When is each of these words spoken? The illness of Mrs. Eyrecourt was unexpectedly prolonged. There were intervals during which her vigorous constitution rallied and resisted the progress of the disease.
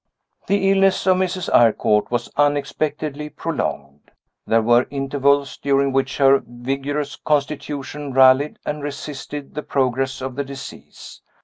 The 0.47 0.67
illness 0.71 1.05
of 1.05 1.17
Mrs. 1.17 1.47
Eyrecourt 1.53 2.09
was 2.09 2.31
unexpectedly 2.35 3.29
prolonged. 3.29 4.09
There 4.47 4.63
were 4.63 4.87
intervals 4.89 5.57
during 5.57 5.93
which 5.93 6.17
her 6.17 6.41
vigorous 6.43 7.17
constitution 7.17 8.11
rallied 8.11 8.57
and 8.65 8.81
resisted 8.81 9.53
the 9.53 9.61
progress 9.61 10.19
of 10.19 10.33
the 10.37 10.43
disease. 10.43 11.21